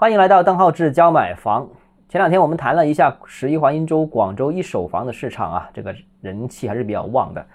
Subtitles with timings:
[0.00, 1.68] 欢迎来到邓浩志教买房。
[2.08, 7.46] 前两天我们谈了一下十一黄金周广州一手房的市场啊，这个人气还是比较旺的。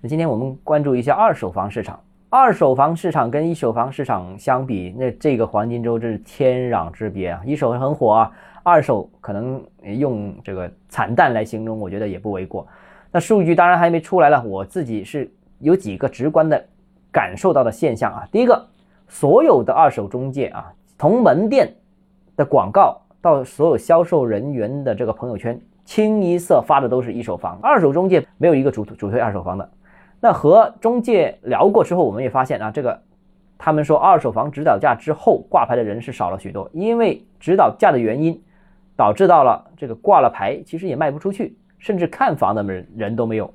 [0.00, 2.00] 那今天我们关注一下二手房市场。
[2.30, 7.42] 二手房市场跟一手房市场相比，那这个黄金周这是天壤之别啊！
[7.44, 8.32] 一手很火啊，
[8.62, 12.66] 二手可能用这个惨淡来形容，我觉得也不为过。
[13.12, 16.64] 那数据当然还没出来了，我自己是有几个直观的
[17.12, 18.26] 感受到的现象啊。
[18.32, 18.66] 第一个，
[19.06, 21.70] 所有的二手中介啊，从门店
[22.40, 29.70] 的广告到所有销售人员的这个朋友圈，清一色发的都是一手房，二手中介没有一个主主推二手房的。
[30.20, 32.98] 那和中介聊过之后，我们也发现啊，这个
[33.58, 38.42] 他们说二手房指导价之后挂牌的人是少了许多，因为指导价的原因，
[38.96, 41.54] 导致到了这个挂了牌其实也卖不出去。
[41.78, 43.54] 甚至看房的人人都没有，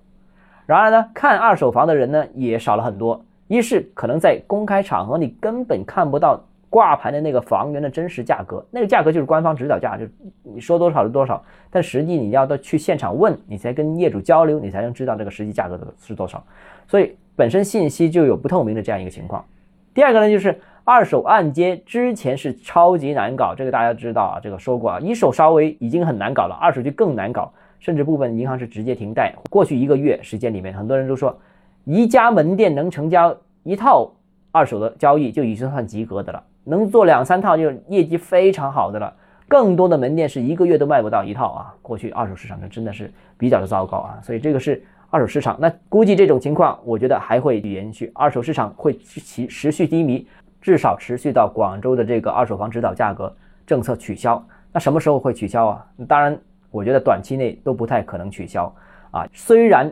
[0.65, 3.23] 然而呢，看二手房的人呢也少了很多。
[3.47, 6.43] 一是可能在公开场合你根本看不到
[6.75, 10.05] 挂牌的那个房源的真实价格，那个价格就是官方指导价，就
[10.43, 11.41] 你说多少是多少。
[11.69, 16.43] 但实际你要到去现场问，你才跟业主交流，你才能知道这个实际价格的是多少。
[16.85, 19.45] 所以本身信息就有不透明的这样一个情况。
[19.93, 27.53] 第二个呢，就是二手按揭之前是超级难搞，这个大家知道啊，这个说过啊，一手稍微已经很难搞了，二手就更难搞。
[27.79, 29.33] 甚至部分银行是直接停贷。
[29.49, 31.39] 过去一个月时间里面，很多人都说，
[31.85, 34.11] 一家门店能成交一套
[34.51, 39.13] 二手的交易就已经算及格的了，能做两三套就业绩非常好的了。
[39.47, 41.73] 更多的门店是一个月都卖不到一套啊！
[41.81, 45.57] 过去二手市场那真的是比较的糟糕啊，所以这个是二手市场。
[45.59, 50.27] 那估计这种情况，我觉得还会延续，二手市场会持持续低迷，
[50.59, 53.33] 至少持续到广州的这个二手房指导价格
[53.65, 54.45] 政策取消。
[54.73, 55.85] 那什么时候会取消啊？
[56.07, 56.37] 当然。
[56.71, 58.75] 我觉得短期内都不太可能取消
[59.11, 59.25] 啊。
[59.31, 59.89] 虽然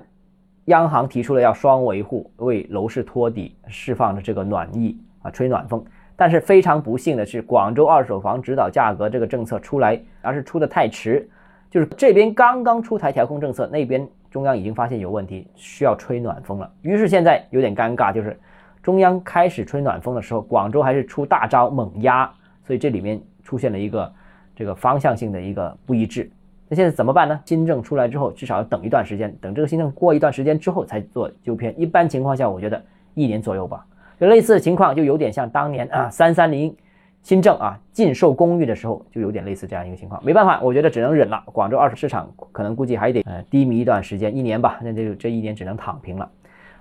[0.66, 5.82] 央行提出了要双维护，为楼市托底，释放的这个暖意啊，吹暖风，
[6.16, 11.28] 但是非常不幸的是，广州二手房指导价格这个政策出来，而是出的太迟，
[11.70, 16.72] 就是这边刚刚出台调控政策，那边中央已经发现有问题，需要吹暖风了。
[16.82, 18.40] 于是现在有点尴尬，就是
[18.82, 22.32] 中央开始吹暖风的时候，广州还是出大招猛压，
[22.64, 24.14] 所以这里面出现了一个
[24.56, 26.30] 这个方向性的一个不一致。
[26.70, 27.40] 那现在怎么办呢？
[27.46, 31.78] 新政出来之后，至少要等一段时间，等这个新政过一段时间之后才做纠偏。
[31.80, 32.82] 一般情况下，我觉得
[33.16, 33.86] 一年左右吧。
[34.20, 36.76] 就类似的情况，就有点像当年啊三三零
[37.22, 40.24] 新政啊禁售公寓的时候，就有点类似这样一个情况。
[40.24, 41.44] 没办法，我觉得只能忍了。
[41.48, 44.80] 广州二手市场可能估计还得呃低迷一段时间，一年吧。
[44.82, 46.30] 那这这一年只能躺平了。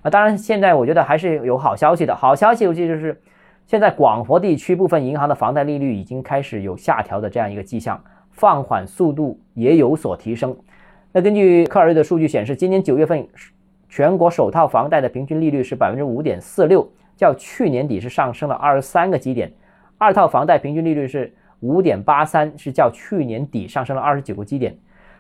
[0.03, 2.15] 啊，当然现在我觉得还是有好消息的。
[2.15, 3.21] 好消息尤其就是
[3.67, 8.03] 现在广佛地区部分银行的房贷利率已经开始有下调的这样一个迹象。
[8.35, 10.57] 放缓速度也有所提升。
[11.13, 13.29] 那根据克尔瑞的数据显示，今年九月份
[13.91, 16.89] 全国首套房贷的平均利率是百分之五点四六，
[17.23, 19.53] 较去年底是上升了二十三个基点。
[19.97, 24.77] 二套房贷平均利率是五点八三，是较去年底上升了二十九个基点。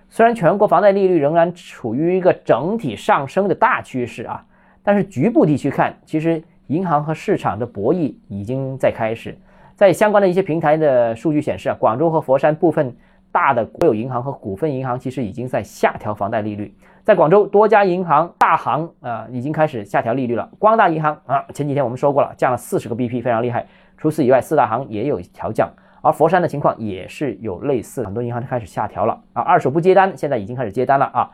[0.08, 4.44] 虽然全国房贷利率仍然处于一个整体上升的大趋势啊，
[4.82, 9.38] 但是局部地区看，其实银行和市场的博弈已经在开始。
[9.76, 12.92] 在相关的一些平台的数据显示啊，广州和佛山部分
[13.30, 16.74] 大的国有银行和股份银行其实已经在下调房贷利率。
[17.04, 20.48] 在广州，多家银行大行啊已经开始下调利率了。
[20.58, 23.66] 光大银行啊，前几天我们说过了，降了四十个 BP，非常厉害。
[23.98, 25.70] 除此以外，四大行也有调降，
[26.00, 29.42] 而佛山的情况也是有类似，很多银行都开始下调了啊。
[29.42, 31.30] 二手不接单，现在已经开始接单了啊。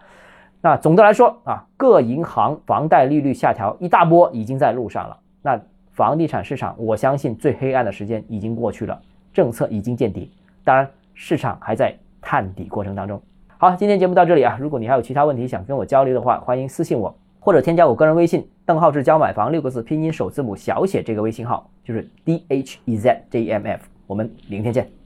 [0.61, 5.19] 那总的来说啊，各银行房贷利率下调一大波已经在路上了。
[5.43, 5.61] 那。
[5.91, 8.97] 房地产市场，我相信最黑暗的时间已经过去了，
[9.33, 10.31] 政策已经见底，
[10.63, 13.21] 当然市场还在探底过程当中。
[13.61, 24.98] 好，今天节目到这里啊，如果你还有其他问题想跟我交流的话，欢迎私信我或者添加我个人微信邓浩志教买房六个字拼音首字母小写这个微信号，就是 D H E Z J M F，我们明天见。